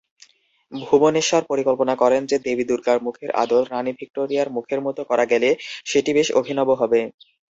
[0.71, 5.49] ভুবনেশ্বর পরিকল্পনা করেন যে দেবী দুর্গার মুখের আদল রানী ভিক্টোরিয়ার মুখের মত করা গেলে
[5.85, 6.99] সেটি বেশ অভিনব হবে।